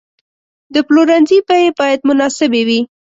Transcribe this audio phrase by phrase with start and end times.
[0.73, 2.79] د پلورنځي بیې باید مناسبې وي.